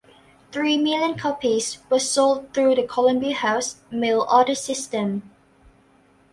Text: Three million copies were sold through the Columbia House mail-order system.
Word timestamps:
Three 0.51 0.77
million 0.79 1.15
copies 1.15 1.77
were 1.91 1.99
sold 1.99 2.55
through 2.55 2.73
the 2.73 2.87
Columbia 2.87 3.35
House 3.35 3.81
mail-order 3.91 4.55
system. 4.55 5.29